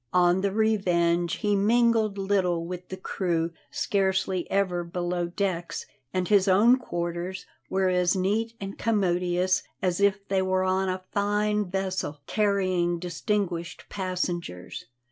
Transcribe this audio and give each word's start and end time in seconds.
On 0.13 0.41
the 0.41 0.51
Revenge 0.51 1.35
he 1.35 1.55
mingled 1.55 2.17
little 2.17 2.65
with 2.65 2.89
the 2.89 2.97
crew, 2.97 3.51
scarcely 3.69 4.49
ever 4.49 4.83
below 4.83 5.27
decks, 5.27 5.85
and 6.11 6.27
his 6.27 6.47
own 6.47 6.79
quarters 6.79 7.45
were 7.69 7.87
as 7.87 8.15
neat 8.15 8.53
and 8.59 8.79
commodious 8.79 9.61
as 9.79 9.99
if 10.01 10.27
they 10.27 10.41
were 10.41 10.63
on 10.63 10.89
a 10.89 11.03
fine 11.11 11.69
vessel 11.69 12.17
carrying 12.25 12.97
distinguished 12.97 13.85
passengers. 13.89 14.85